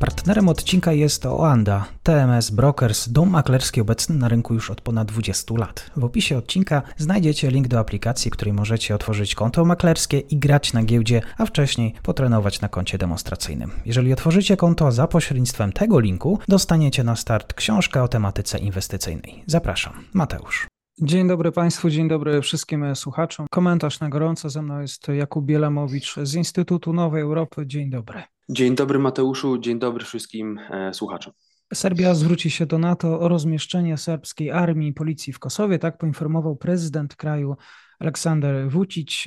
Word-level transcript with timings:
Partnerem 0.00 0.48
odcinka 0.48 0.92
jest 0.92 1.26
Oanda, 1.26 1.84
TMS 2.02 2.50
Brokers, 2.50 3.08
dom 3.08 3.30
maklerski 3.30 3.80
obecny 3.80 4.16
na 4.16 4.28
rynku 4.28 4.54
już 4.54 4.70
od 4.70 4.80
ponad 4.80 5.08
20 5.08 5.54
lat. 5.54 5.90
W 5.96 6.04
opisie 6.04 6.38
odcinka 6.38 6.82
znajdziecie 6.96 7.50
link 7.50 7.68
do 7.68 7.78
aplikacji, 7.78 8.30
której 8.30 8.54
możecie 8.54 8.94
otworzyć 8.94 9.34
konto 9.34 9.64
maklerskie 9.64 10.18
i 10.18 10.36
grać 10.36 10.72
na 10.72 10.82
giełdzie, 10.82 11.22
a 11.38 11.46
wcześniej 11.46 11.94
potrenować 12.02 12.60
na 12.60 12.68
koncie 12.68 12.98
demonstracyjnym. 12.98 13.70
Jeżeli 13.86 14.12
otworzycie 14.12 14.56
konto 14.56 14.92
za 14.92 15.06
pośrednictwem 15.06 15.72
tego 15.72 16.00
linku, 16.00 16.38
dostaniecie 16.48 17.04
na 17.04 17.16
start 17.16 17.54
książkę 17.54 18.02
o 18.02 18.08
tematyce 18.08 18.58
inwestycyjnej. 18.58 19.44
Zapraszam, 19.46 19.92
Mateusz. 20.14 20.66
Dzień 21.02 21.28
dobry 21.28 21.52
Państwu, 21.52 21.90
dzień 21.90 22.08
dobry 22.08 22.42
wszystkim 22.42 22.96
słuchaczom. 22.96 23.46
Komentarz 23.50 24.00
na 24.00 24.08
gorąco 24.08 24.50
ze 24.50 24.62
mną 24.62 24.80
jest 24.80 25.08
Jakub 25.08 25.44
Bielamowicz 25.44 26.16
z 26.22 26.34
Instytutu 26.34 26.92
Nowej 26.92 27.22
Europy. 27.22 27.66
Dzień 27.66 27.90
dobry. 27.90 28.22
Dzień 28.50 28.74
dobry 28.74 28.98
Mateuszu, 28.98 29.58
dzień 29.58 29.78
dobry 29.78 30.04
wszystkim 30.04 30.58
e, 30.70 30.94
słuchaczom. 30.94 31.32
Serbia 31.74 32.14
zwróci 32.14 32.50
się 32.50 32.66
do 32.66 32.78
NATO 32.78 33.20
o 33.20 33.28
rozmieszczenie 33.28 33.96
serbskiej 33.96 34.50
armii 34.50 34.88
i 34.88 34.92
policji 34.92 35.32
w 35.32 35.38
Kosowie, 35.38 35.78
tak 35.78 35.98
poinformował 35.98 36.56
prezydent 36.56 37.16
kraju 37.16 37.56
Aleksander 37.98 38.70
Vucic. 38.70 39.24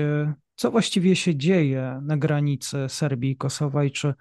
Co 0.56 0.72
właściwie 0.72 1.16
się 1.16 1.36
dzieje 1.36 2.00
na 2.04 2.18
granicy 2.18 2.78
Serbii 2.88 3.32
i 3.32 3.38
Kosowa 3.38 3.84
i 3.84 3.92
czy 3.92 4.14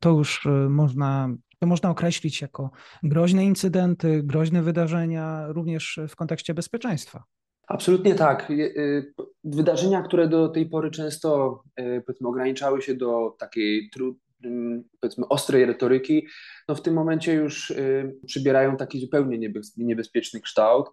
to 0.00 0.10
już 0.10 0.46
e, 0.46 0.50
można, 0.50 1.28
to 1.58 1.66
można 1.66 1.90
określić 1.90 2.42
jako 2.42 2.70
groźne 3.02 3.44
incydenty, 3.44 4.22
groźne 4.24 4.62
wydarzenia 4.62 5.46
również 5.48 6.00
w 6.08 6.16
kontekście 6.16 6.54
bezpieczeństwa? 6.54 7.24
Absolutnie 7.68 8.14
tak. 8.14 8.50
Y, 8.50 9.14
wydarzenia, 9.44 10.02
które 10.02 10.28
do 10.28 10.48
tej 10.48 10.68
pory 10.68 10.90
często 10.90 11.62
e, 11.76 12.00
powiedzmy, 12.00 12.28
ograniczały 12.28 12.82
się 12.82 12.94
do 12.94 13.36
takiej 13.38 13.90
powiedzmy 15.00 15.28
ostrej 15.28 15.64
retoryki, 15.64 16.26
no 16.68 16.74
w 16.74 16.82
tym 16.82 16.94
momencie 16.94 17.34
już 17.34 17.70
y, 17.70 18.16
przybierają 18.26 18.76
taki 18.76 19.00
zupełnie 19.00 19.50
niebezpieczny 19.76 20.40
kształt. 20.40 20.86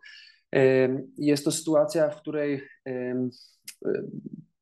Jest 1.17 1.45
to 1.45 1.51
sytuacja, 1.51 2.09
w 2.09 2.21
której 2.21 2.61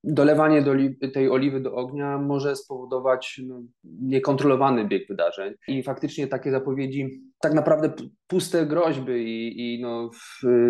dolewanie 0.03 0.61
do 0.61 0.71
tej 1.13 1.29
oliwy 1.29 1.59
do 1.59 1.75
ognia 1.75 2.17
może 2.17 2.55
spowodować 2.55 3.41
no, 3.47 3.61
niekontrolowany 3.83 4.87
bieg 4.87 5.07
wydarzeń. 5.07 5.53
I 5.67 5.83
faktycznie 5.83 6.27
takie 6.27 6.51
zapowiedzi, 6.51 7.21
tak 7.41 7.53
naprawdę 7.53 7.93
puste 8.27 8.65
groźby 8.65 9.13
i, 9.13 9.75
i 9.75 9.81
no, 9.81 10.09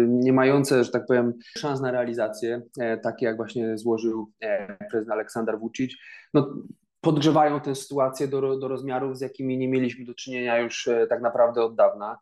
nie 0.08 0.34
mające, 0.34 0.84
że 0.84 0.92
tak 0.92 1.06
powiem, 1.08 1.34
szans 1.58 1.82
na 1.82 1.92
realizację, 1.92 2.62
e, 2.80 2.98
takie 2.98 3.26
jak 3.26 3.38
właśnie 3.38 3.78
złożył 3.78 4.32
e, 4.42 4.78
prezydent 4.92 5.12
Aleksander 5.12 5.60
Vucic, 5.60 5.96
no, 6.34 6.56
podgrzewają 7.04 7.62
tę 7.62 7.76
sytuację 7.76 8.28
do, 8.28 8.58
do 8.58 8.68
rozmiarów, 8.68 9.18
z 9.18 9.22
jakimi 9.22 9.58
nie 9.58 9.68
mieliśmy 9.68 10.06
do 10.06 10.14
czynienia 10.14 10.60
już 10.60 10.88
e, 10.88 11.08
tak 11.08 11.22
naprawdę 11.22 11.64
od 11.64 11.76
dawna. 11.76 12.18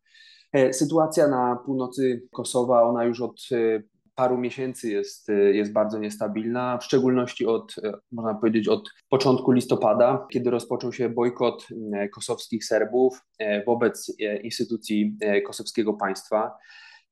E, 0.53 0.73
sytuacja 0.73 1.27
na 1.27 1.55
północy 1.65 2.27
Kosowa, 2.31 2.83
ona 2.83 3.03
już 3.03 3.21
od 3.21 3.41
e, 3.51 3.83
paru 4.15 4.37
miesięcy 4.37 4.89
jest, 4.89 5.27
jest 5.51 5.73
bardzo 5.73 5.99
niestabilna, 5.99 6.77
w 6.77 6.83
szczególności 6.83 7.45
od, 7.45 7.75
można 8.11 8.33
powiedzieć, 8.33 8.67
od 8.67 8.89
początku 9.09 9.51
listopada, 9.51 10.27
kiedy 10.31 10.49
rozpoczął 10.49 10.93
się 10.93 11.09
bojkot 11.09 11.67
kosowskich 12.13 12.65
Serbów 12.65 13.21
wobec 13.67 14.15
instytucji 14.43 15.17
kosowskiego 15.45 15.93
państwa. 15.93 16.51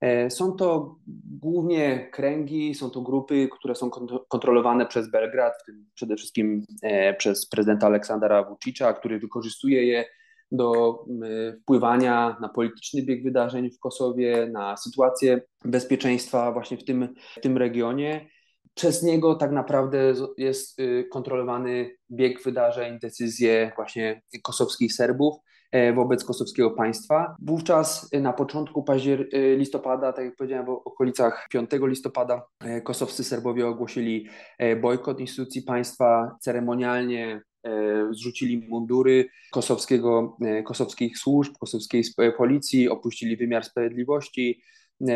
E, 0.01 0.29
są 0.29 0.51
to 0.51 0.95
głównie 1.41 2.09
kręgi, 2.11 2.75
są 2.75 2.89
to 2.89 3.01
grupy, 3.01 3.49
które 3.51 3.75
są 3.75 3.89
kontrolowane 4.27 4.85
przez 4.85 5.11
Belgrad, 5.11 5.53
w 5.61 5.65
tym 5.65 5.85
przede 5.93 6.15
wszystkim 6.15 6.65
e, 6.81 7.13
przez 7.13 7.49
prezydenta 7.49 7.87
Aleksandra 7.87 8.43
Vucicia, 8.43 8.93
który 8.93 9.19
wykorzystuje 9.19 9.85
je 9.85 10.05
do 10.51 10.99
wpływania 11.61 12.37
na 12.41 12.49
polityczny 12.49 13.01
bieg 13.01 13.23
wydarzeń 13.23 13.71
w 13.71 13.79
Kosowie, 13.79 14.49
na 14.51 14.77
sytuację 14.77 15.41
bezpieczeństwa 15.65 16.51
właśnie 16.51 16.77
w 16.77 16.83
tym, 16.83 17.15
w 17.37 17.41
tym 17.41 17.57
regionie. 17.57 18.29
Przez 18.73 19.03
niego 19.03 19.35
tak 19.35 19.51
naprawdę 19.51 20.13
jest 20.37 20.79
y, 20.79 21.07
kontrolowany 21.11 21.95
bieg 22.11 22.43
wydarzeń, 22.43 22.99
decyzje 22.99 23.71
właśnie 23.75 24.21
kosowskich 24.43 24.93
Serbów. 24.93 25.35
E, 25.71 25.93
wobec 25.93 26.23
kosowskiego 26.23 26.71
państwa. 26.71 27.35
Wówczas 27.41 28.09
e, 28.11 28.19
na 28.19 28.33
początku 28.33 28.83
paździer 28.83 29.27
e, 29.31 29.55
listopada, 29.55 30.13
tak 30.13 30.25
jak 30.25 30.35
powiedziałem, 30.35 30.65
w 30.65 30.69
okolicach 30.69 31.47
5 31.49 31.69
listopada 31.81 32.45
kosowscy 32.83 33.23
Serbowie 33.23 33.67
ogłosili 33.67 34.27
bojkot 34.81 35.19
instytucji 35.19 35.61
państwa, 35.61 36.35
ceremonialnie 36.39 37.41
zrzucili 38.11 38.67
mundury 38.69 39.25
kosowskiego, 39.51 40.37
kosowskich 40.65 41.17
służb, 41.17 41.53
kosowskiej 41.59 42.03
policji, 42.37 42.89
opuścili 42.89 43.37
wymiar 43.37 43.65
sprawiedliwości, 43.65 44.61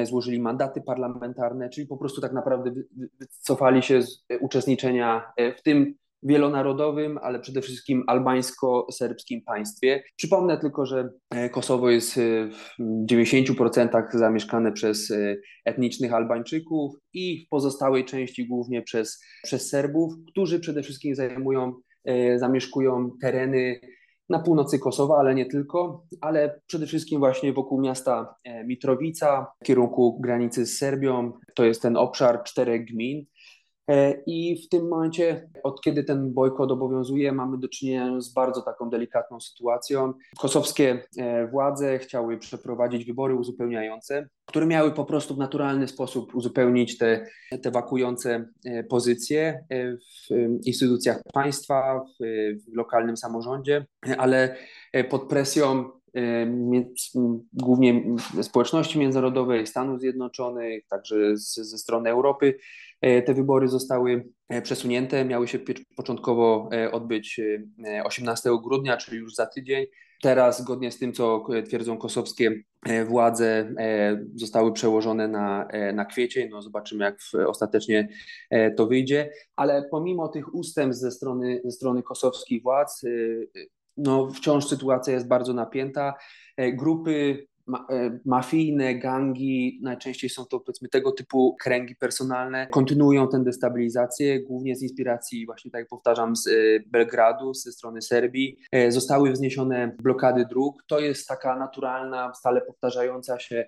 złożyli 0.03 0.39
mandaty 0.39 0.81
parlamentarne, 0.81 1.69
czyli 1.69 1.87
po 1.87 1.97
prostu 1.97 2.21
tak 2.21 2.33
naprawdę 2.33 2.71
wycofali 3.19 3.83
się 3.83 4.01
z 4.01 4.25
uczestniczenia 4.41 5.33
w 5.57 5.61
tym 5.61 5.95
wielonarodowym, 6.25 7.19
ale 7.21 7.39
przede 7.39 7.61
wszystkim 7.61 8.03
albańsko-serbskim 8.07 9.41
państwie. 9.45 10.03
Przypomnę 10.15 10.57
tylko, 10.57 10.85
że 10.85 11.09
e, 11.29 11.49
Kosowo 11.49 11.89
jest 11.89 12.17
e, 12.17 12.21
w 12.49 12.69
90% 13.11 14.03
zamieszkane 14.13 14.71
przez 14.71 15.11
e, 15.11 15.35
etnicznych 15.65 16.13
Albańczyków 16.13 16.95
i 17.13 17.45
w 17.45 17.49
pozostałej 17.49 18.05
części 18.05 18.47
głównie 18.47 18.81
przez, 18.81 19.23
przez 19.43 19.69
Serbów, 19.69 20.13
którzy 20.27 20.59
przede 20.59 20.83
wszystkim 20.83 21.15
zajmują, 21.15 21.73
zamieszkują 22.35 23.11
tereny 23.21 23.79
na 24.29 24.39
północy 24.39 24.79
Kosowa, 24.79 25.17
ale 25.17 25.35
nie 25.35 25.45
tylko, 25.45 26.05
ale 26.21 26.61
przede 26.67 26.87
wszystkim 26.87 27.19
właśnie 27.19 27.53
wokół 27.53 27.81
miasta 27.81 28.35
Mitrowica, 28.65 29.47
w 29.61 29.65
kierunku 29.65 30.19
granicy 30.21 30.65
z 30.65 30.77
Serbią. 30.77 31.31
To 31.55 31.65
jest 31.65 31.81
ten 31.81 31.97
obszar 31.97 32.43
czterech 32.43 32.85
gmin. 32.85 33.25
E, 33.89 34.21
I 34.25 34.63
w 34.65 34.69
tym 34.69 34.87
momencie, 34.87 35.49
od 35.63 35.81
kiedy 35.81 36.03
ten 36.03 36.33
bojkot 36.33 36.71
obowiązuje, 36.71 37.31
mamy 37.31 37.57
do 37.57 37.67
czynienia 37.67 38.21
z 38.21 38.33
bardzo 38.33 38.61
taką 38.61 38.89
delikatną 38.89 39.39
sytuacją. 39.39 40.13
Kosowskie 40.39 41.03
e, 41.17 41.47
władze 41.47 41.99
chciały 41.99 42.37
przeprowadzić 42.37 43.05
wybory 43.05 43.35
uzupełniające, 43.35 44.27
które 44.45 44.65
miały 44.65 44.91
po 44.91 45.05
prostu 45.05 45.35
w 45.35 45.37
naturalny 45.37 45.87
sposób 45.87 46.35
uzupełnić 46.35 46.97
te, 46.97 47.25
te 47.61 47.71
wakujące 47.71 48.45
e, 48.65 48.83
pozycje 48.83 49.65
w 50.29 50.35
instytucjach 50.65 51.21
państwa, 51.33 51.99
w, 51.99 52.23
w 52.71 52.75
lokalnym 52.75 53.17
samorządzie, 53.17 53.85
ale 54.17 54.55
pod 55.09 55.27
presją 55.27 55.89
głównie 57.53 58.03
społeczności 58.41 58.99
międzynarodowej, 58.99 59.67
Stanów 59.67 59.99
Zjednoczonych, 59.99 60.87
także 60.87 61.37
z, 61.37 61.55
ze 61.55 61.77
strony 61.77 62.09
Europy, 62.09 62.59
te 63.25 63.33
wybory 63.33 63.67
zostały 63.67 64.29
e, 64.49 64.61
przesunięte, 64.61 65.25
miały 65.25 65.47
się 65.47 65.59
początkowo 65.95 66.69
e, 66.73 66.91
odbyć 66.91 67.41
18 68.03 68.49
grudnia, 68.63 68.97
czyli 68.97 69.17
już 69.17 69.35
za 69.35 69.45
tydzień. 69.45 69.85
Teraz, 70.21 70.61
zgodnie 70.61 70.91
z 70.91 70.99
tym, 70.99 71.13
co 71.13 71.45
twierdzą 71.67 71.97
kosowskie 71.97 72.63
władze, 73.05 73.73
zostały 74.35 74.73
przełożone 74.73 75.27
na, 75.27 75.67
na 75.93 76.05
kwiecień. 76.05 76.49
No 76.49 76.61
zobaczymy, 76.61 77.05
jak 77.05 77.19
ostatecznie 77.47 78.07
to 78.77 78.87
wyjdzie. 78.87 79.29
Ale 79.55 79.87
pomimo 79.91 80.27
tych 80.27 80.55
ustępstw 80.55 81.01
ze 81.01 81.11
strony, 81.11 81.61
ze 81.63 81.71
strony 81.71 82.03
kosowskich 82.03 82.63
władz, 82.63 83.01
no 83.97 84.31
wciąż 84.31 84.67
sytuacja 84.67 85.13
jest 85.13 85.27
bardzo 85.27 85.53
napięta. 85.53 86.13
Grupy 86.73 87.47
E, 87.89 88.19
mafijne 88.25 88.95
gangi, 88.95 89.79
najczęściej 89.81 90.29
są 90.29 90.45
to 90.45 90.59
powiedzmy 90.59 90.89
tego 90.89 91.11
typu 91.11 91.55
kręgi 91.61 91.95
personalne, 91.95 92.67
kontynuują 92.71 93.27
tę 93.27 93.43
destabilizację, 93.43 94.39
głównie 94.39 94.75
z 94.75 94.81
inspiracji 94.83 95.45
właśnie 95.45 95.71
tak 95.71 95.79
jak 95.79 95.89
powtarzam 95.89 96.35
z 96.35 96.47
e, 96.47 96.51
Belgradu, 96.87 97.53
ze 97.53 97.71
strony 97.71 98.01
Serbii. 98.01 98.57
E, 98.71 98.91
zostały 98.91 99.31
wzniesione 99.31 99.95
blokady 100.03 100.45
dróg. 100.45 100.83
To 100.87 100.99
jest 100.99 101.27
taka 101.27 101.55
naturalna, 101.55 102.33
stale 102.33 102.61
powtarzająca 102.61 103.39
się 103.39 103.67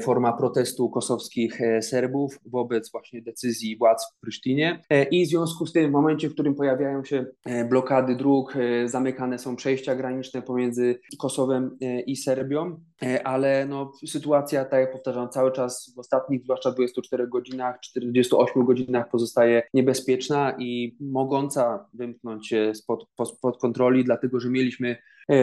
forma 0.00 0.32
protestu 0.32 0.90
kosowskich 0.90 1.60
e, 1.60 1.82
Serbów 1.82 2.38
wobec 2.46 2.92
właśnie 2.92 3.22
decyzji 3.22 3.76
władz 3.76 4.12
w 4.12 4.20
Prysztinie. 4.20 4.80
E, 4.90 5.04
I 5.04 5.26
w 5.26 5.28
związku 5.28 5.66
z 5.66 5.72
tym, 5.72 5.88
w 5.90 5.92
momencie, 5.92 6.28
w 6.28 6.32
którym 6.32 6.54
pojawiają 6.54 7.04
się 7.04 7.26
blokady 7.70 8.16
dróg, 8.16 8.54
zamykane 8.86 9.38
są 9.38 9.56
przejścia 9.56 9.94
graniczne 9.94 10.42
pomiędzy 10.42 11.00
Kosowem 11.18 11.78
i 12.06 12.16
Serbią, 12.16 12.80
ale 13.24 13.66
no, 13.66 13.92
sytuacja, 14.06 14.64
tak 14.64 14.80
jak 14.80 14.92
powtarzam, 14.92 15.28
cały 15.28 15.52
czas 15.52 15.92
w 15.96 15.98
ostatnich, 15.98 16.42
zwłaszcza 16.42 16.70
24 16.70 17.28
godzinach, 17.28 17.80
48 17.80 18.64
godzinach 18.64 19.10
pozostaje 19.10 19.62
niebezpieczna 19.74 20.56
i 20.58 20.96
mogąca 21.00 21.88
wymknąć 21.94 22.48
się 22.48 22.72
spod, 22.74 23.06
spod 23.36 23.60
kontroli, 23.60 24.04
dlatego 24.04 24.40
że 24.40 24.50
mieliśmy 24.50 24.96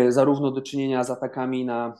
zarówno 0.10 0.52
do 0.52 0.62
czynienia 0.62 1.04
z 1.04 1.10
atakami 1.10 1.66
na 1.66 1.94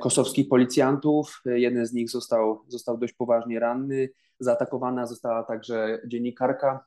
kosowskich 0.00 0.48
policjantów. 0.48 1.42
Jeden 1.44 1.86
z 1.86 1.92
nich 1.92 2.10
został, 2.10 2.62
został 2.68 2.98
dość 2.98 3.12
poważnie 3.12 3.60
ranny. 3.60 4.08
Zaatakowana 4.40 5.06
została 5.06 5.42
także 5.42 6.00
dziennikarka 6.06 6.84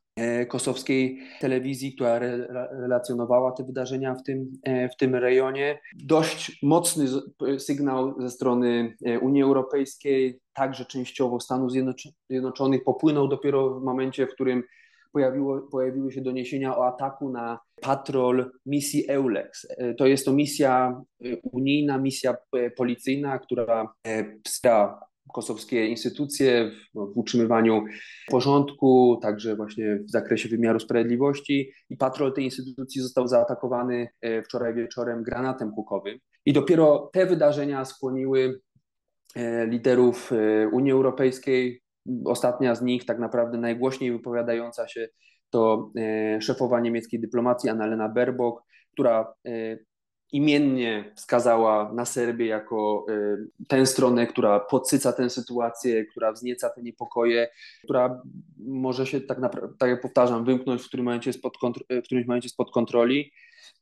kosowskiej 0.48 1.20
telewizji, 1.42 1.94
która 1.96 2.16
re, 2.16 2.48
relacjonowała 2.72 3.52
te 3.52 3.64
wydarzenia 3.64 4.16
w 4.16 4.24
tym, 4.24 4.52
w 4.94 4.96
tym 4.98 5.16
rejonie. 5.16 5.80
Dość 6.04 6.60
mocny 6.64 7.06
sygnał 7.58 8.22
ze 8.22 8.30
strony 8.30 8.96
Unii 9.22 9.44
Europejskiej, 9.44 10.40
także 10.54 10.86
częściowo 10.86 11.40
Stanów 11.40 11.72
Zjednoczonych 12.30 12.84
popłynął 12.84 13.28
dopiero 13.28 13.80
w 13.80 13.84
momencie, 13.84 14.28
w 14.28 14.34
którym 14.34 14.64
pojawiło, 15.16 15.62
pojawiły 15.62 16.12
się 16.12 16.22
doniesienia 16.22 16.78
o 16.78 16.88
ataku 16.88 17.30
na 17.30 17.60
patrol 17.82 18.52
misji 18.66 19.10
EULEX. 19.10 19.68
E, 19.70 19.94
to 19.94 20.08
jest 20.08 20.26
to 20.26 20.34
misja 20.34 21.02
e, 21.26 21.38
unijna, 21.52 21.98
misja 21.98 22.36
e, 22.54 22.72
policyjna, 22.72 23.40
która 23.40 23.94
wspiera 24.46 25.00
kosowskie 25.34 25.88
instytucje 25.88 26.72
w, 26.72 27.14
w, 27.14 27.18
utrzymywaniu 27.18 27.84
porządku, 28.28 29.20
także 29.22 29.56
właśnie 29.56 30.00
w 30.08 30.12
zakresie 30.12 30.50
wymiaru 30.50 30.80
sprawiedliwości. 30.80 31.72
I 31.90 31.98
patrol 31.98 32.34
tej 32.34 32.44
instytucji 32.44 33.02
został 33.02 33.28
zaatakowany 33.28 34.08
wczoraj 34.46 34.74
wieczorem 34.74 35.24
granatem 35.24 35.72
hukowym. 35.72 36.20
I 36.46 36.54
dopiero 36.54 37.10
te 37.14 37.26
wydarzenia 37.26 37.86
skłoniły 37.86 38.60
liderów 39.68 40.32
Unii 40.72 40.92
Europejskiej, 40.92 41.82
Ostatnia 42.26 42.76
z 42.76 42.82
nich, 42.82 43.06
tak 43.06 43.20
naprawdę 43.20 43.58
najgłośniej 43.58 44.12
wypowiadająca 44.12 44.88
się, 44.88 45.08
to 45.50 45.92
e, 45.98 46.42
szefowa 46.42 46.80
niemieckiej 46.80 47.20
dyplomacji 47.20 47.70
Annalena 47.70 48.10
Baerbock, 48.10 48.62
która 48.94 49.34
e, 49.46 49.78
imiennie 50.32 51.14
wskazała 51.16 51.94
na 51.94 52.06
Serbię 52.06 52.46
jako 52.46 53.06
e, 53.10 53.38
tę 53.68 53.86
stronę, 53.86 54.28
która 54.28 54.60
podsyca 54.60 55.14
tę 55.14 55.30
sytuację, 55.30 56.06
która 56.06 56.32
wznieca 56.32 56.70
te 56.70 56.82
niepokoje, 56.82 57.48
która 57.84 58.22
może 58.58 59.06
się 59.06 59.22
tak 59.22 59.40
naprawdę, 59.40 59.78
tak 59.80 59.90
jak 59.90 60.02
powtarzam, 60.02 60.46
wymknąć 60.46 60.82
w 60.82 60.88
którymś 60.88 61.06
momencie 61.06 61.34
spod, 61.34 61.54
w 61.90 62.06
którymś 62.06 62.28
momencie 62.28 62.50
spod 62.50 62.72
kontroli. 62.72 63.32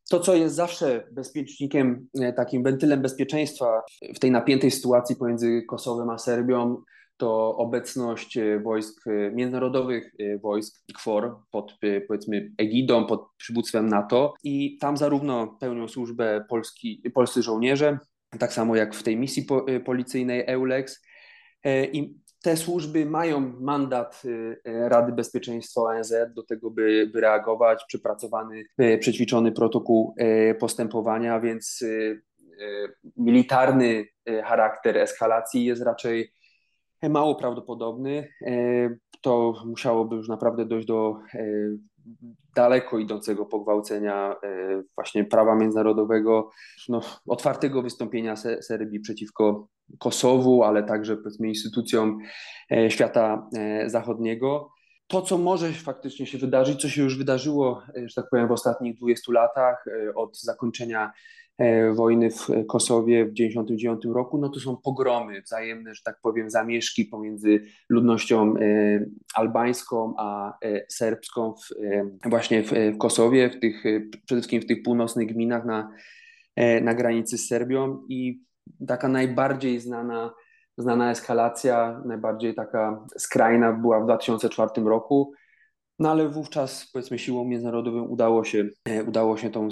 To, 0.09 0.19
co 0.19 0.35
jest 0.35 0.55
zawsze 0.55 1.07
bezpiecznikiem, 1.11 2.07
takim 2.35 2.63
wentylem 2.63 3.01
bezpieczeństwa 3.01 3.81
w 4.15 4.19
tej 4.19 4.31
napiętej 4.31 4.71
sytuacji 4.71 5.15
pomiędzy 5.15 5.61
Kosowem 5.67 6.09
a 6.09 6.17
Serbią, 6.17 6.83
to 7.23 7.57
obecność 7.57 8.37
e, 8.37 8.59
wojsk, 8.59 9.07
e, 9.07 9.31
międzynarodowych 9.31 10.11
e, 10.19 10.37
wojsk 10.37 10.83
KFOR 10.93 11.37
pod 11.51 11.77
powiedzmy 12.07 12.51
egidą, 12.57 13.05
pod 13.05 13.27
przywództwem 13.37 13.89
NATO. 13.89 14.33
I 14.43 14.77
tam 14.77 14.97
zarówno 14.97 15.57
pełnią 15.59 15.87
służbę 15.87 16.45
polski, 16.49 17.01
polscy 17.13 17.41
żołnierze, 17.41 17.97
tak 18.39 18.53
samo 18.53 18.75
jak 18.75 18.95
w 18.95 19.03
tej 19.03 19.17
misji 19.17 19.43
po, 19.43 19.65
policyjnej 19.85 20.43
EULEX. 20.47 21.01
I 21.93 22.15
te 22.41 22.57
służby 22.57 23.05
mają 23.05 23.53
mandat 23.59 24.23
Rady 24.65 25.11
Bezpieczeństwa 25.11 25.81
ONZ 25.81 26.13
do 26.35 26.43
tego, 26.43 26.71
by, 26.71 27.09
by 27.13 27.21
reagować, 27.21 27.83
przepracowany, 27.87 28.63
przećwiczony 28.99 29.51
protokół 29.51 30.15
postępowania, 30.59 31.39
więc 31.39 31.83
militarny 33.17 34.05
charakter 34.43 34.97
eskalacji 34.97 35.65
jest 35.65 35.81
raczej 35.81 36.33
mało 37.09 37.35
prawdopodobny. 37.35 38.29
E, 38.41 38.53
to 39.21 39.53
musiałoby 39.65 40.15
już 40.15 40.27
naprawdę 40.27 40.65
dojść 40.65 40.87
do 40.87 41.15
e, 41.33 41.45
daleko 42.55 42.99
idącego 42.99 43.45
pogwałcenia 43.45 44.35
e, 44.43 44.83
właśnie 44.95 45.25
prawa 45.25 45.55
międzynarodowego, 45.55 46.49
no, 46.89 47.01
otwartego 47.27 47.81
wystąpienia 47.81 48.35
Serbii 48.35 48.99
przeciwko 48.99 49.67
Kosowu, 49.99 50.63
ale 50.63 50.83
także 50.83 51.17
powiedzmy 51.17 51.47
instytucjom 51.47 52.19
świata 52.89 53.49
zachodniego. 53.85 54.69
To, 55.07 55.21
co 55.21 55.37
może 55.37 55.71
faktycznie 55.71 56.25
się 56.25 56.37
wydarzyć, 56.37 56.81
co 56.81 56.89
się 56.89 57.03
już 57.03 57.17
wydarzyło, 57.17 57.81
że 58.05 58.15
tak 58.15 58.29
powiem, 58.31 58.47
w 58.47 58.51
ostatnich 58.51 58.97
20 58.97 59.31
latach 59.31 59.85
od 60.15 60.39
zakończenia 60.39 61.11
E, 61.11 61.42
wojny 61.93 62.31
w 62.31 62.47
Kosowie 62.67 63.25
w 63.25 63.33
1999 63.33 64.15
roku, 64.15 64.37
no 64.37 64.49
to 64.49 64.59
są 64.59 64.77
pogromy 64.77 65.41
wzajemne, 65.41 65.95
że 65.95 66.01
tak 66.05 66.19
powiem, 66.21 66.49
zamieszki 66.49 67.05
pomiędzy 67.05 67.63
ludnością 67.89 68.55
e, 68.57 69.05
albańską 69.35 70.13
a 70.17 70.57
e, 70.65 70.81
serbską 70.89 71.53
w, 71.53 72.29
właśnie 72.29 72.63
w 72.63 72.97
Kosowie, 72.97 73.49
w 73.49 73.59
tych, 73.59 73.83
przede 74.25 74.41
wszystkim 74.41 74.61
w 74.61 74.65
tych 74.65 74.83
północnych 74.83 75.27
gminach 75.27 75.65
na, 75.65 75.89
na 76.81 76.93
granicy 76.93 77.37
z 77.37 77.47
Serbią 77.47 78.05
i 78.09 78.41
taka 78.87 79.07
najbardziej 79.07 79.79
znana, 79.79 80.33
znana 80.77 81.11
eskalacja, 81.11 82.01
najbardziej 82.05 82.55
taka 82.55 83.05
skrajna 83.17 83.73
była 83.73 83.99
w 83.99 84.03
2004 84.03 84.69
roku, 84.85 85.33
no 85.99 86.11
ale 86.11 86.29
wówczas, 86.29 86.89
powiedzmy, 86.93 87.19
siłą 87.19 87.45
międzynarodową 87.45 88.01
udało 88.01 88.43
się, 88.43 88.69
e, 88.85 89.03
udało 89.03 89.37
się 89.37 89.49
tą 89.51 89.67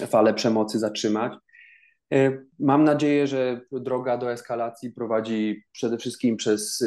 e, 0.00 0.06
falę 0.06 0.34
przemocy 0.34 0.78
zatrzymać. 0.78 1.32
E, 2.12 2.38
mam 2.58 2.84
nadzieję, 2.84 3.26
że 3.26 3.60
droga 3.72 4.16
do 4.18 4.32
eskalacji 4.32 4.92
prowadzi 4.92 5.64
przede 5.72 5.98
wszystkim 5.98 6.36
przez 6.36 6.84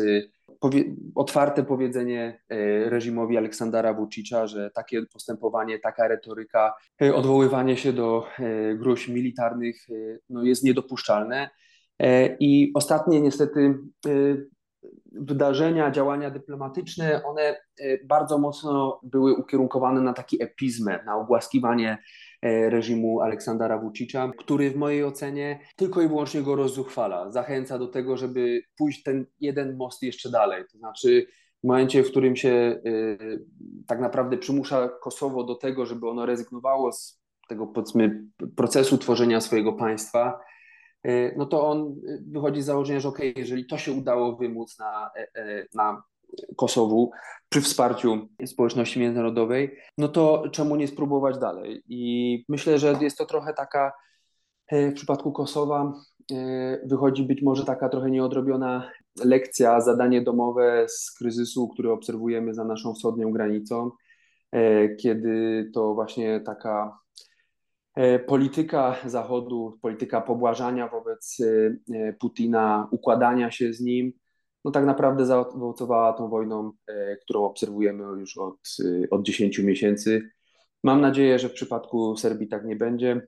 otwarte 1.16 1.64
powiedzenie 1.64 2.42
reżimowi 2.86 3.38
Aleksandra 3.38 3.94
Vucicza, 3.94 4.48
że 4.48 4.72
takie 4.72 5.06
postępowanie, 5.06 5.80
taka 5.80 6.08
retoryka, 6.08 6.74
odwoływanie 7.14 7.78
się 7.78 7.94
do 7.94 8.28
gruźb 8.76 9.10
militarnych 9.10 9.88
no, 10.30 10.44
jest 10.44 10.64
niedopuszczalne. 10.64 11.50
I 12.40 12.72
ostatnie 12.76 13.22
niestety 13.22 13.76
wydarzenia, 15.14 15.92
działania 15.92 16.30
dyplomatyczne, 16.30 17.24
one 17.24 17.42
e, 17.42 17.58
bardzo 18.06 18.38
mocno 18.38 19.00
były 19.04 19.36
ukierunkowane 19.36 20.02
na 20.02 20.14
taki 20.14 20.44
epizmę, 20.44 21.00
na 21.06 21.16
ogłaskiwanie 21.16 21.98
e, 22.42 22.70
reżimu 22.70 23.22
Aleksandra 23.22 23.78
Vucicza, 23.78 24.32
który 24.38 24.72
w 24.72 24.76
mojej 24.76 25.04
ocenie 25.04 25.60
tylko 25.76 26.02
i 26.02 26.08
wyłącznie 26.08 26.42
go 26.42 26.56
rozzuchwala, 26.56 27.32
zachęca 27.32 27.80
do 27.80 27.88
tego, 27.88 28.18
żeby 28.18 28.62
pójść 28.78 29.04
ten 29.04 29.26
jeden 29.40 29.78
most 29.78 30.04
jeszcze 30.04 30.32
dalej, 30.32 30.64
to 30.72 30.78
znaczy 30.78 31.26
w 31.64 31.68
momencie, 31.68 32.04
w 32.04 32.12
którym 32.12 32.36
się 32.36 32.50
e, 32.50 32.82
tak 33.88 34.00
naprawdę 34.00 34.38
przymusza 34.38 34.90
Kosowo 35.02 35.44
do 35.44 35.56
tego, 35.56 35.86
żeby 35.86 36.10
ono 36.10 36.26
rezygnowało 36.26 36.92
z 36.92 37.24
tego 37.50 37.68
powiedzmy 37.68 38.24
procesu 38.56 38.98
tworzenia 38.98 39.42
swojego 39.42 39.74
państwa, 39.74 40.40
no 41.38 41.46
to 41.46 41.68
on 41.68 41.82
e, 41.82 42.18
wychodzi 42.28 42.62
z 42.62 42.66
założenia, 42.66 43.00
że 43.00 43.10
ok, 43.10 43.20
jeżeli 43.36 43.66
to 43.66 43.78
się 43.78 43.92
udało 43.92 44.36
wymóc 44.36 44.80
na, 44.80 45.12
e, 45.36 45.66
na 45.74 46.04
Kosowu 46.58 47.12
przy 47.50 47.62
wsparciu 47.62 48.28
społeczności 48.46 49.00
międzynarodowej, 49.00 49.78
no 49.98 50.08
to 50.08 50.44
czemu 50.52 50.76
nie 50.76 50.88
spróbować 50.88 51.38
dalej? 51.38 51.84
I 51.88 52.46
myślę, 52.50 52.80
że 52.80 52.96
jest 53.02 53.18
to 53.18 53.26
trochę 53.26 53.54
taka, 53.54 53.92
w 54.72 54.94
przypadku 54.94 55.32
Kosowa 55.32 55.94
wychodzi 56.86 57.24
być 57.24 57.42
może 57.42 57.66
taka 57.66 57.90
trochę 57.90 58.12
nieodrobiona 58.12 58.92
lekcja, 59.26 59.82
zadanie 59.82 60.22
domowe 60.22 60.86
z 60.90 61.12
kryzysu, 61.12 61.68
który 61.68 61.92
obserwujemy 61.92 62.54
za 62.54 62.64
naszą 62.64 62.94
wschodnią 62.94 63.32
granicą, 63.32 63.92
kiedy 64.98 65.70
to 65.74 65.94
właśnie 65.94 66.40
taka 66.40 67.04
E, 67.24 67.33
polityka 68.26 68.96
Zachodu, 69.06 69.78
polityka 69.82 70.22
pobłażania 70.22 70.88
wobec 70.88 71.38
e, 71.40 71.76
e, 71.96 72.14
Putina, 72.14 72.88
układania 72.92 73.52
się 73.52 73.74
z 73.74 73.82
nim, 73.82 74.14
no 74.66 74.72
tak 74.72 74.86
naprawdę 74.86 75.26
zaowocowała 75.26 76.14
tą 76.14 76.30
wojną, 76.30 76.72
którą 77.22 77.44
obserwujemy 77.46 78.04
już 78.20 78.38
od, 78.38 78.78
od 79.12 79.24
10 79.24 79.60
miesięcy. 79.60 80.30
Mam 80.84 81.02
nadzieję, 81.02 81.40
że 81.40 81.50
w 81.50 81.54
przypadku 81.54 82.18
Serbii 82.18 82.48
tak 82.48 82.66
nie 82.66 82.76
będzie, 82.76 83.28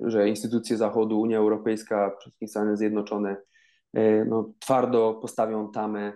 że 0.00 0.28
instytucje 0.28 0.76
Zachodu, 0.76 1.20
Unia 1.20 1.38
Europejska, 1.38 2.10
przede 2.10 2.20
wszystkim 2.20 2.48
Stany 2.48 2.76
Zjednoczone, 2.76 3.36
no, 4.26 4.52
twardo 4.58 5.18
postawią 5.22 5.70
tamę 5.70 6.12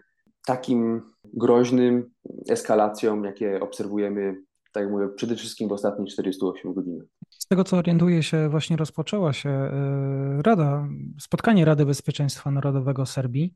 takim 0.47 1.03
groźnym 1.25 2.11
eskalacjom, 2.51 3.25
jakie 3.25 3.61
obserwujemy, 3.61 4.37
tak 4.73 4.83
jak 4.83 4.93
mówię, 4.93 5.09
przede 5.09 5.37
wszystkim 5.37 5.69
w 5.69 5.73
ostatnich 5.73 6.13
48 6.13 6.75
godzinach. 6.75 7.18
Z 7.31 7.47
tego 7.47 7.65
co 7.65 7.77
orientuję 7.77 8.23
się, 8.23 8.49
właśnie 8.49 8.77
rozpoczęła 8.77 9.33
się 9.33 9.51
e, 9.51 10.43
Rada, 10.43 10.89
spotkanie 11.21 11.65
Rady 11.65 11.87
Bezpieczeństwa 11.87 12.51
Narodowego 12.51 13.07
Serbii. 13.07 13.55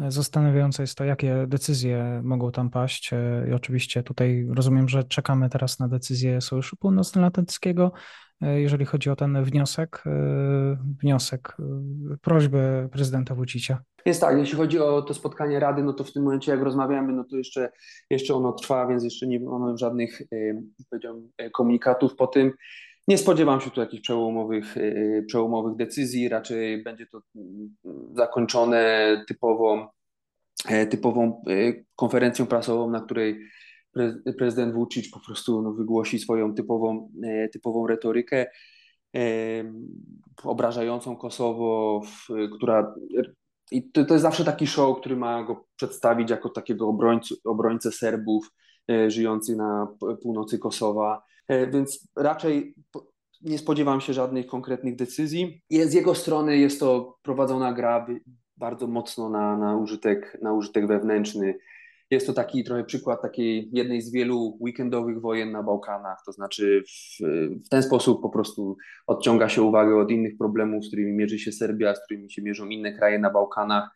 E, 0.00 0.10
zastanawiające 0.10 0.82
jest 0.82 0.98
to, 0.98 1.04
jakie 1.04 1.44
decyzje 1.48 2.20
mogą 2.24 2.52
tam 2.52 2.70
paść. 2.70 3.12
E, 3.12 3.46
I 3.50 3.52
oczywiście 3.52 4.02
tutaj 4.02 4.46
rozumiem, 4.50 4.88
że 4.88 5.04
czekamy 5.04 5.50
teraz 5.50 5.78
na 5.78 5.88
decyzję 5.88 6.40
Sojuszu 6.40 6.76
Północnoatlantyckiego, 6.76 7.92
jeżeli 8.40 8.84
chodzi 8.84 9.10
o 9.10 9.16
ten 9.16 9.44
wniosek, 9.44 10.04
wniosek, 11.02 11.56
prośbę 12.20 12.88
prezydenta 12.92 13.34
Vucicia. 13.34 13.82
Jest 14.06 14.20
tak, 14.20 14.38
jeśli 14.38 14.56
chodzi 14.56 14.78
o 14.78 15.02
to 15.02 15.14
spotkanie 15.14 15.60
Rady, 15.60 15.82
no 15.82 15.92
to 15.92 16.04
w 16.04 16.12
tym 16.12 16.22
momencie, 16.22 16.52
jak 16.52 16.62
rozmawiamy, 16.62 17.12
no 17.12 17.24
to 17.24 17.36
jeszcze, 17.36 17.72
jeszcze 18.10 18.34
ono 18.34 18.52
trwa, 18.52 18.86
więc 18.86 19.04
jeszcze 19.04 19.26
nie 19.26 19.40
mamy 19.40 19.78
żadnych 19.78 20.22
komunikatów 21.52 22.16
po 22.16 22.26
tym. 22.26 22.52
Nie 23.08 23.18
spodziewam 23.18 23.60
się 23.60 23.70
tu 23.70 23.80
jakichś 23.80 24.02
przełomowych, 24.02 24.74
przełomowych 25.26 25.76
decyzji, 25.76 26.28
raczej 26.28 26.82
będzie 26.82 27.06
to 27.06 27.22
mm, 27.36 27.76
zakończone 28.14 29.24
typową, 29.28 29.88
typową 30.90 31.42
konferencją 31.96 32.46
prasową, 32.46 32.90
na 32.90 33.00
której 33.00 33.38
prezydent 34.38 34.74
Vucic 34.74 35.10
po 35.10 35.20
prostu 35.20 35.62
no, 35.62 35.72
wygłosi 35.72 36.18
swoją 36.18 36.54
typową, 36.54 37.10
typową 37.52 37.86
retorykę 37.86 38.46
obrażającą 40.44 41.16
Kosowo, 41.16 42.02
która 42.54 42.94
i 43.72 43.90
to, 43.90 44.04
to 44.04 44.14
jest 44.14 44.22
zawsze 44.22 44.44
taki 44.44 44.66
show, 44.66 45.00
który 45.00 45.16
ma 45.16 45.44
go 45.44 45.64
przedstawić 45.76 46.30
jako 46.30 46.48
takiego 46.48 46.88
obrońcę, 46.88 47.34
obrońcę 47.44 47.92
Serbów 47.92 48.50
e, 48.90 49.10
żyjących 49.10 49.56
na 49.56 49.88
północy 50.22 50.58
Kosowa, 50.58 51.16
e, 51.16 51.31
więc 51.48 52.08
raczej 52.16 52.74
nie 53.42 53.58
spodziewam 53.58 54.00
się 54.00 54.12
żadnych 54.12 54.46
konkretnych 54.46 54.96
decyzji. 54.96 55.62
Z 55.70 55.94
jego 55.94 56.14
strony 56.14 56.58
jest 56.58 56.80
to 56.80 57.18
prowadzona 57.22 57.72
gra 57.72 58.06
bardzo 58.56 58.86
mocno 58.86 59.28
na, 59.28 59.56
na, 59.56 59.76
użytek, 59.76 60.38
na 60.42 60.52
użytek 60.52 60.86
wewnętrzny. 60.86 61.58
Jest 62.10 62.26
to 62.26 62.32
taki 62.32 62.64
trochę 62.64 62.84
przykład 62.84 63.22
takiej 63.22 63.70
jednej 63.72 64.02
z 64.02 64.12
wielu 64.12 64.58
weekendowych 64.60 65.20
wojen 65.20 65.52
na 65.52 65.62
Bałkanach, 65.62 66.18
to 66.26 66.32
znaczy 66.32 66.82
w, 66.88 67.24
w, 67.66 67.68
ten 67.68 67.82
sposób 67.82 68.22
po 68.22 68.30
prostu 68.30 68.76
odciąga 69.06 69.48
się 69.48 69.62
uwagę 69.62 69.96
od 69.96 70.10
innych 70.10 70.36
problemów, 70.38 70.84
z 70.84 70.88
którymi 70.88 71.12
mierzy 71.12 71.38
się 71.38 71.52
Serbia, 71.52 71.94
z 71.94 72.04
którymi 72.04 72.30
się 72.30 72.42
mierzą 72.42 72.66
inne 72.66 72.92
kraje 72.92 73.18
na 73.18 73.30
Bałkanach. 73.30 73.90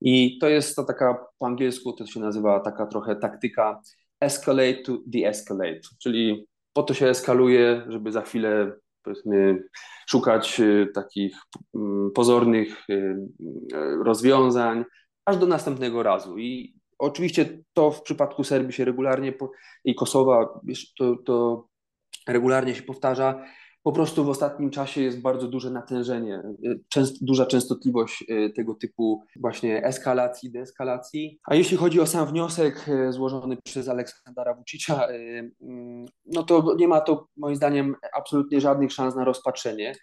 I 0.00 0.38
to 0.38 0.48
jest 0.48 0.76
to 0.76 0.84
taka 0.84 1.26
po 1.38 1.46
angielsku 1.46 1.92
to 1.92 2.06
się 2.06 2.20
nazywa 2.20 2.60
taka 2.60 2.86
trochę 2.86 3.16
taktyka 3.16 3.80
escalate 4.20 4.82
to 4.84 4.98
de-escalate, 5.06 5.80
czyli 5.98 6.46
po 6.78 6.82
to 6.82 6.94
się 6.94 7.06
eskaluje, 7.06 7.82
żeby 7.88 8.12
za 8.12 8.22
chwilę 8.22 8.72
powiedzmy 9.02 9.62
szukać 10.08 10.60
y, 10.60 10.86
takich 10.94 11.36
mm, 11.74 12.10
pozornych 12.14 12.90
y, 12.90 12.94
y, 12.94 14.04
rozwiązań, 14.04 14.84
aż 15.24 15.36
do 15.36 15.46
następnego 15.46 16.02
razu. 16.02 16.38
I 16.38 16.78
Oczywiście 16.98 17.62
to 17.72 17.90
w 17.90 18.02
przypadku 18.02 18.44
Serbii 18.44 18.72
się 18.72 18.84
regularnie 18.84 19.32
i 19.84 19.94
Kosowa 19.94 20.60
to, 20.98 21.16
to 21.16 21.66
regularnie 22.28 22.74
się 22.74 22.82
powtarza. 22.82 23.44
Po 23.82 23.92
prostu 23.92 24.24
w 24.24 24.28
ostatnim 24.28 24.70
czasie 24.70 25.02
jest 25.02 25.20
bardzo 25.20 25.48
duże 25.48 25.70
natężenie, 25.70 26.42
częst, 26.88 27.24
duża 27.24 27.46
częstotliwość 27.46 28.24
tego 28.56 28.74
typu 28.74 29.22
właśnie 29.36 29.84
eskalacji, 29.84 30.50
deeskalacji. 30.50 31.40
A 31.44 31.54
jeśli 31.54 31.76
chodzi 31.76 32.00
o 32.00 32.06
sam 32.06 32.26
wniosek 32.26 32.86
złożony 33.10 33.56
przez 33.64 33.88
Aleksandra 33.88 34.54
Vucicia, 34.54 35.08
e, 35.08 35.14
mm, 35.62 35.87
no 36.32 36.42
to 36.42 36.74
nie 36.78 36.88
ma 36.88 37.00
to 37.00 37.28
moim 37.36 37.56
zdaniem 37.56 37.96
absolutnie 38.16 38.60
żadnych 38.60 38.92
szans 38.92 39.16
na 39.16 39.24
rozpatrzenie. 39.24 39.94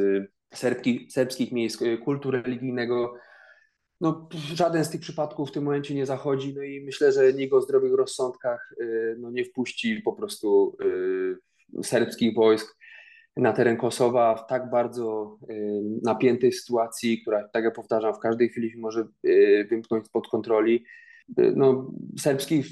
y, 0.54 1.10
serbskich, 1.10 1.52
miejsc 1.52 1.82
kultu 2.04 2.30
religijnego, 2.30 3.14
no, 4.00 4.28
żaden 4.54 4.84
z 4.84 4.90
tych 4.90 5.00
przypadków 5.00 5.48
w 5.48 5.52
tym 5.52 5.64
momencie 5.64 5.94
nie 5.94 6.06
zachodzi, 6.06 6.54
no 6.56 6.62
i 6.62 6.80
myślę, 6.84 7.12
że 7.12 7.32
nikt 7.32 7.52
o 7.52 7.60
zdrowych 7.60 7.94
rozsądkach 7.94 8.74
y, 8.80 9.16
no, 9.18 9.30
nie 9.30 9.44
wpuści 9.44 10.02
po 10.04 10.12
prostu 10.12 10.76
y, 11.78 11.84
serbskich 11.84 12.34
wojsk 12.34 12.76
na 13.36 13.52
teren 13.52 13.76
Kosowa 13.76 14.36
w 14.36 14.46
tak 14.46 14.70
bardzo 14.70 15.38
y, 15.50 15.82
napiętej 16.02 16.52
sytuacji, 16.52 17.22
która, 17.22 17.48
tak 17.48 17.64
jak 17.64 17.74
powtarzam, 17.74 18.14
w 18.14 18.18
każdej 18.18 18.48
chwili 18.48 18.72
może 18.76 19.06
wymknąć 19.70 20.06
spod 20.06 20.28
kontroli. 20.28 20.84
No, 21.56 21.90
serbskich, 22.18 22.66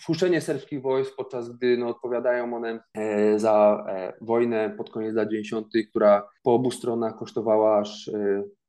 wpuszczenie 0.00 0.40
serbskich 0.40 0.82
wojsk, 0.82 1.16
podczas 1.16 1.56
gdy 1.56 1.76
no, 1.76 1.88
odpowiadają 1.88 2.56
one 2.56 2.80
e, 2.94 3.38
za 3.38 3.84
e, 3.88 4.12
wojnę 4.20 4.74
pod 4.76 4.90
koniec 4.90 5.14
lat 5.14 5.28
90., 5.28 5.66
która 5.90 6.28
po 6.42 6.54
obu 6.54 6.70
stronach 6.70 7.16
kosztowała 7.16 7.78
aż 7.78 8.10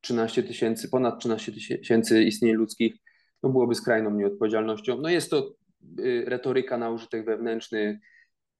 13 0.01 0.43
tysięcy, 0.43 0.89
ponad 0.89 1.19
13 1.19 1.51
tysięcy 1.51 2.23
istnień 2.23 2.53
ludzkich, 2.53 2.95
no 3.43 3.49
byłoby 3.49 3.75
skrajną 3.75 4.11
nieodpowiedzialnością. 4.11 4.97
No 5.01 5.09
jest 5.09 5.31
to 5.31 5.53
y, 5.99 6.25
retoryka 6.27 6.77
na 6.77 6.89
użytek 6.89 7.25
wewnętrzny, 7.25 7.99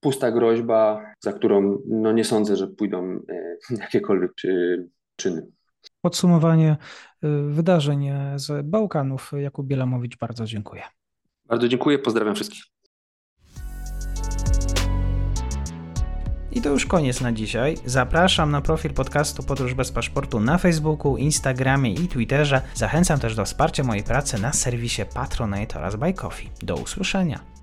pusta 0.00 0.30
groźba, 0.30 1.12
za 1.20 1.32
którą 1.32 1.78
no 1.86 2.12
nie 2.12 2.24
sądzę, 2.24 2.56
że 2.56 2.66
pójdą 2.66 3.20
jakiekolwiek 3.80 4.32
czyny. 5.16 5.46
Podsumowanie 6.04 6.76
y, 7.24 7.28
wydarzeń 7.50 8.10
z 8.36 8.66
Bałkanów. 8.66 9.32
Jakub 9.36 9.66
Bielamowicz, 9.66 10.18
bardzo 10.18 10.44
dziękuję. 10.46 10.82
Bardzo 11.48 11.68
dziękuję, 11.68 11.98
pozdrawiam 11.98 12.34
wszystkich. 12.34 12.62
I 16.52 16.62
to 16.62 16.68
już 16.68 16.86
koniec 16.86 17.20
na 17.20 17.32
dzisiaj. 17.32 17.76
Zapraszam 17.84 18.50
na 18.50 18.60
profil 18.60 18.94
podcastu 18.94 19.42
Podróż 19.42 19.74
bez 19.74 19.92
paszportu 19.92 20.40
na 20.40 20.58
Facebooku, 20.58 21.16
Instagramie 21.16 21.94
i 21.94 22.08
Twitterze. 22.08 22.62
Zachęcam 22.74 23.20
też 23.20 23.36
do 23.36 23.44
wsparcia 23.44 23.84
mojej 23.84 24.04
pracy 24.04 24.42
na 24.42 24.52
serwisie 24.52 25.02
Patronite 25.14 25.78
oraz 25.78 25.96
Buy 25.96 26.12
Coffee. 26.12 26.50
Do 26.62 26.76
usłyszenia. 26.76 27.53